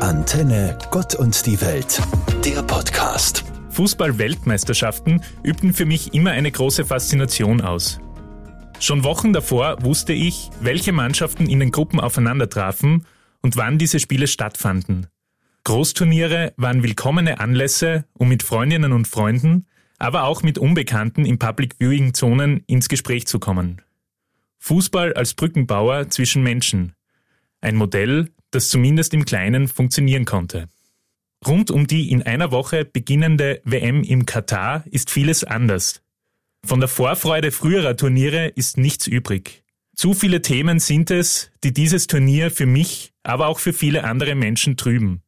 [0.00, 2.02] Antenne Gott und die Welt,
[2.44, 3.44] der Podcast.
[3.70, 7.98] Fußball-Weltmeisterschaften übten für mich immer eine große Faszination aus.
[8.78, 13.06] Schon Wochen davor wusste ich, welche Mannschaften in den Gruppen aufeinander trafen
[13.40, 15.06] und wann diese Spiele stattfanden.
[15.64, 19.66] Großturniere waren willkommene Anlässe, um mit Freundinnen und Freunden,
[19.98, 23.80] aber auch mit Unbekannten in Public Viewing Zonen ins Gespräch zu kommen.
[24.58, 26.92] Fußball als Brückenbauer zwischen Menschen.
[27.62, 30.68] Ein Modell, das zumindest im Kleinen funktionieren konnte.
[31.46, 36.02] Rund um die in einer Woche beginnende WM im Katar ist vieles anders.
[36.64, 39.62] Von der Vorfreude früherer Turniere ist nichts übrig.
[39.94, 44.34] Zu viele Themen sind es, die dieses Turnier für mich, aber auch für viele andere
[44.34, 45.22] Menschen trüben.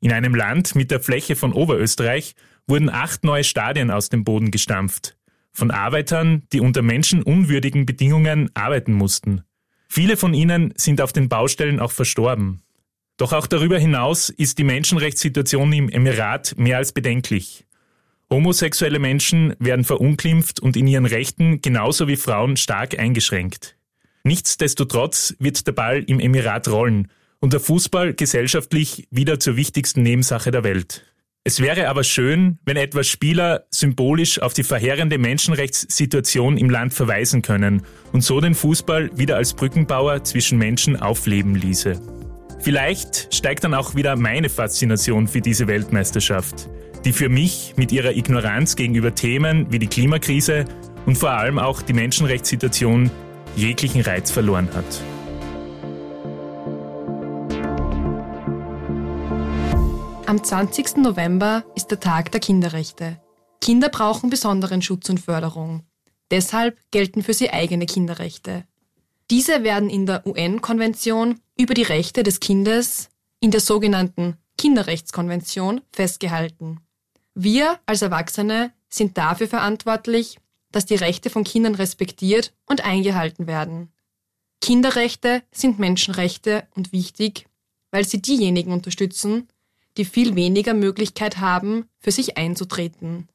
[0.00, 2.34] In einem Land mit der Fläche von Oberösterreich
[2.66, 5.18] wurden acht neue Stadien aus dem Boden gestampft.
[5.52, 9.42] Von Arbeitern, die unter menschenunwürdigen Bedingungen arbeiten mussten.
[9.88, 12.62] Viele von ihnen sind auf den Baustellen auch verstorben.
[13.20, 17.66] Doch auch darüber hinaus ist die Menschenrechtssituation im Emirat mehr als bedenklich.
[18.30, 23.76] Homosexuelle Menschen werden verunglimpft und in ihren Rechten genauso wie Frauen stark eingeschränkt.
[24.24, 27.08] Nichtsdestotrotz wird der Ball im Emirat rollen
[27.40, 31.04] und der Fußball gesellschaftlich wieder zur wichtigsten Nebensache der Welt.
[31.44, 37.42] Es wäre aber schön, wenn etwa Spieler symbolisch auf die verheerende Menschenrechtssituation im Land verweisen
[37.42, 42.00] können und so den Fußball wieder als Brückenbauer zwischen Menschen aufleben ließe.
[42.62, 46.68] Vielleicht steigt dann auch wieder meine Faszination für diese Weltmeisterschaft,
[47.06, 50.66] die für mich mit ihrer Ignoranz gegenüber Themen wie die Klimakrise
[51.06, 53.10] und vor allem auch die Menschenrechtssituation
[53.56, 54.84] jeglichen Reiz verloren hat.
[60.26, 60.98] Am 20.
[60.98, 63.20] November ist der Tag der Kinderrechte.
[63.62, 65.82] Kinder brauchen besonderen Schutz und Förderung.
[66.30, 68.64] Deshalb gelten für sie eigene Kinderrechte.
[69.30, 76.80] Diese werden in der UN-Konvention über die Rechte des Kindes in der sogenannten Kinderrechtskonvention festgehalten.
[77.34, 80.38] Wir als Erwachsene sind dafür verantwortlich,
[80.72, 83.92] dass die Rechte von Kindern respektiert und eingehalten werden.
[84.60, 87.46] Kinderrechte sind Menschenrechte und wichtig,
[87.90, 89.48] weil sie diejenigen unterstützen,
[89.96, 93.28] die viel weniger Möglichkeit haben, für sich einzutreten.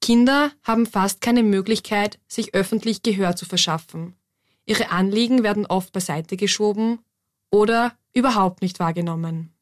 [0.00, 4.14] Kinder haben fast keine Möglichkeit, sich öffentlich Gehör zu verschaffen.
[4.64, 7.00] Ihre Anliegen werden oft beiseite geschoben
[7.50, 9.52] oder überhaupt nicht wahrgenommen.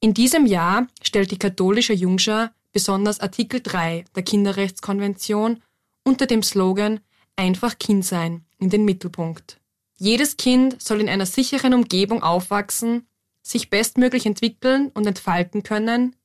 [0.00, 5.62] In diesem Jahr stellt die katholische Jungschar besonders Artikel 3 der Kinderrechtskonvention
[6.04, 7.00] unter dem Slogan
[7.38, 9.60] Einfach Kind sein in den Mittelpunkt.
[9.98, 13.06] Jedes Kind soll in einer sicheren Umgebung aufwachsen,
[13.42, 16.16] sich bestmöglich entwickeln und entfalten können,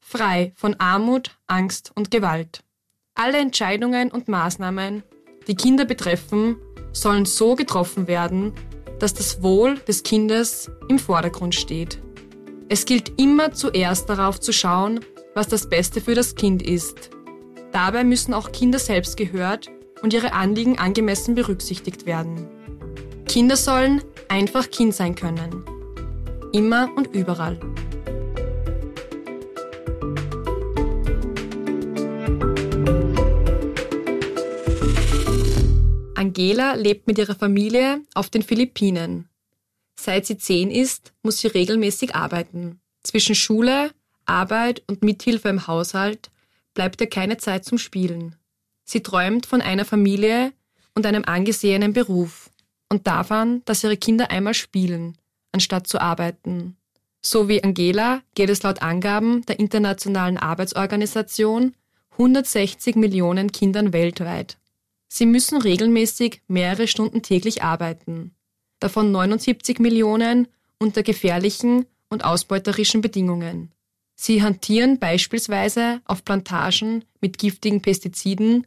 [0.00, 2.62] frei von Armut, Angst und Gewalt.
[3.14, 5.02] Alle Entscheidungen und Maßnahmen,
[5.46, 6.56] die Kinder betreffen,
[6.92, 8.52] sollen so getroffen werden,
[8.98, 12.00] dass das Wohl des Kindes im Vordergrund steht.
[12.68, 15.00] Es gilt immer zuerst darauf zu schauen,
[15.34, 17.10] was das Beste für das Kind ist.
[17.72, 19.70] Dabei müssen auch Kinder selbst gehört
[20.02, 22.48] und ihre Anliegen angemessen berücksichtigt werden.
[23.28, 25.64] Kinder sollen einfach Kind sein können.
[26.52, 27.58] Immer und überall.
[36.16, 39.28] Angela lebt mit ihrer Familie auf den Philippinen.
[39.98, 42.80] Seit sie zehn ist, muss sie regelmäßig arbeiten.
[43.02, 43.92] Zwischen Schule,
[44.24, 46.30] Arbeit und Mithilfe im Haushalt
[46.74, 48.34] bleibt ihr keine Zeit zum Spielen.
[48.84, 50.52] Sie träumt von einer Familie
[50.94, 52.50] und einem angesehenen Beruf
[52.88, 55.16] und davon, dass ihre Kinder einmal spielen,
[55.52, 56.76] anstatt zu arbeiten.
[57.20, 61.74] So wie Angela geht es laut Angaben der Internationalen Arbeitsorganisation
[62.12, 64.56] 160 Millionen Kindern weltweit.
[65.08, 68.34] Sie müssen regelmäßig mehrere Stunden täglich arbeiten,
[68.80, 73.72] davon 79 Millionen unter gefährlichen und ausbeuterischen Bedingungen.
[74.14, 78.66] Sie hantieren beispielsweise auf Plantagen mit giftigen Pestiziden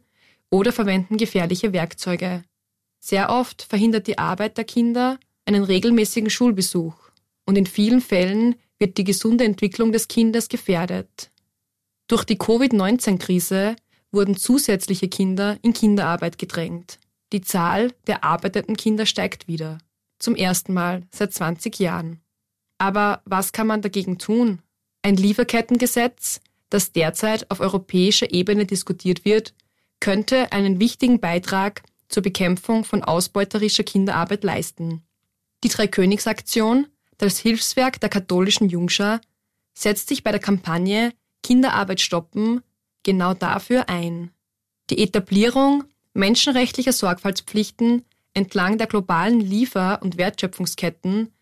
[0.50, 2.44] oder verwenden gefährliche Werkzeuge.
[3.00, 6.94] Sehr oft verhindert die Arbeit der Kinder einen regelmäßigen Schulbesuch
[7.46, 11.30] und in vielen Fällen wird die gesunde Entwicklung des Kindes gefährdet.
[12.06, 13.76] Durch die Covid-19-Krise
[14.12, 16.98] wurden zusätzliche Kinder in Kinderarbeit gedrängt.
[17.32, 19.78] Die Zahl der arbeitenden Kinder steigt wieder.
[20.18, 22.20] Zum ersten Mal seit 20 Jahren.
[22.78, 24.60] Aber was kann man dagegen tun?
[25.02, 26.40] Ein Lieferkettengesetz,
[26.70, 29.54] das derzeit auf europäischer Ebene diskutiert wird,
[30.00, 35.02] könnte einen wichtigen Beitrag zur Bekämpfung von ausbeuterischer Kinderarbeit leisten.
[35.62, 36.86] Die Dreikönigsaktion,
[37.18, 39.20] das Hilfswerk der katholischen Jungschar,
[39.74, 41.12] setzt sich bei der Kampagne
[41.42, 42.62] Kinderarbeit stoppen
[43.02, 44.30] genau dafür ein.
[44.90, 48.04] Die Etablierung menschenrechtlicher Sorgfaltspflichten
[48.34, 51.32] entlang der globalen Liefer- und Wertschöpfungsketten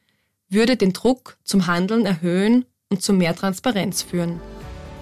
[0.48, 4.40] würde den Druck zum Handeln erhöhen und zu mehr Transparenz führen.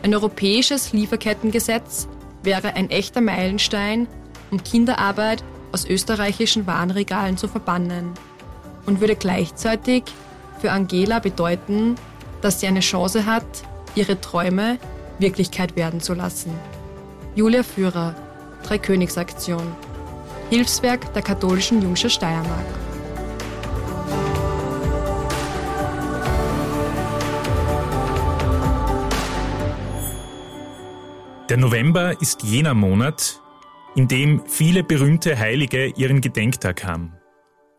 [0.03, 2.09] Ein europäisches Lieferkettengesetz
[2.43, 4.07] wäre ein echter Meilenstein,
[4.51, 5.43] um Kinderarbeit
[5.73, 8.13] aus österreichischen Warenregalen zu verbannen
[8.87, 10.05] und würde gleichzeitig
[10.61, 11.97] für Angela bedeuten,
[12.41, 13.45] dass sie eine Chance hat,
[13.95, 14.79] ihre Träume
[15.19, 16.53] Wirklichkeit werden zu lassen.
[17.35, 18.15] Julia Führer,
[18.63, 19.75] Dreikönigsaktion,
[20.51, 22.67] Hilfswerk der katholischen Jungscher Steiermark.
[31.49, 33.41] Der November ist jener Monat,
[33.95, 37.13] in dem viele berühmte Heilige ihren Gedenktag haben.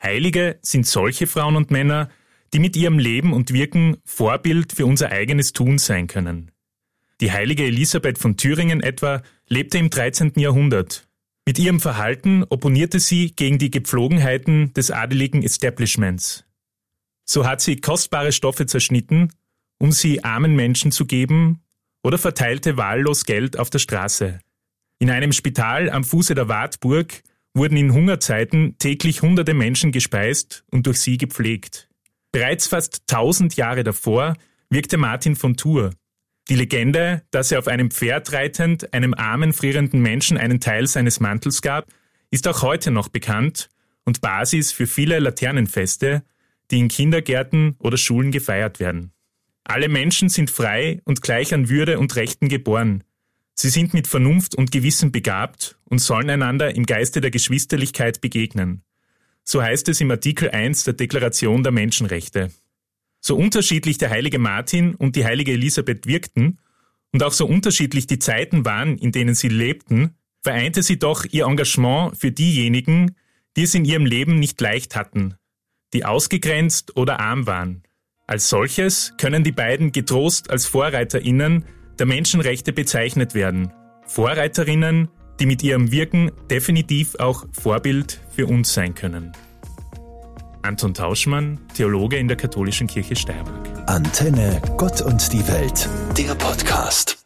[0.02, 2.10] Heilige sind solche Frauen und Männer,
[2.54, 6.52] die mit ihrem Leben und Wirken Vorbild für unser eigenes Tun sein können.
[7.20, 10.34] Die heilige Elisabeth von Thüringen etwa lebte im 13.
[10.36, 11.08] Jahrhundert.
[11.48, 16.46] Mit ihrem Verhalten opponierte sie gegen die Gepflogenheiten des adeligen Establishments.
[17.26, 19.34] So hat sie kostbare Stoffe zerschnitten,
[19.80, 21.62] um sie armen Menschen zu geben,
[22.04, 24.40] oder verteilte wahllos Geld auf der Straße.
[25.00, 27.24] In einem Spital am Fuße der Wartburg
[27.54, 31.90] wurden in Hungerzeiten täglich hunderte Menschen gespeist und durch sie gepflegt.
[32.32, 34.36] Bereits fast tausend Jahre davor
[34.70, 35.94] wirkte Martin von Tours.
[36.50, 41.20] Die Legende, dass er auf einem Pferd reitend einem armen, frierenden Menschen einen Teil seines
[41.20, 41.88] Mantels gab,
[42.32, 43.70] ist auch heute noch bekannt
[44.06, 46.24] und Basis für viele Laternenfeste,
[46.72, 49.12] die in Kindergärten oder Schulen gefeiert werden.
[49.66, 53.04] Alle Menschen sind frei und gleich an Würde und Rechten geboren.
[53.54, 58.84] Sie sind mit Vernunft und Gewissen begabt und sollen einander im Geiste der Geschwisterlichkeit begegnen.
[59.44, 62.52] So heißt es im Artikel 1 der Deklaration der Menschenrechte.
[63.20, 66.60] So unterschiedlich der heilige Martin und die heilige Elisabeth wirkten
[67.12, 71.46] und auch so unterschiedlich die Zeiten waren, in denen sie lebten, vereinte sie doch ihr
[71.46, 73.16] Engagement für diejenigen,
[73.56, 75.36] die es in ihrem Leben nicht leicht hatten,
[75.94, 77.84] die ausgegrenzt oder arm waren.
[78.28, 81.66] Als solches können die beiden getrost als Vorreiterinnen
[81.98, 83.72] der Menschenrechte bezeichnet werden.
[84.06, 85.10] Vorreiterinnen,
[85.40, 89.32] die mit ihrem Wirken definitiv auch Vorbild für uns sein können.
[90.68, 93.70] Anton Tauschmann, Theologe in der Katholischen Kirche Steiermark.
[93.88, 95.88] Antenne Gott und die Welt,
[96.18, 97.17] der Podcast.